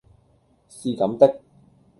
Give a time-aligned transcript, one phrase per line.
[0.67, 1.39] 是咁的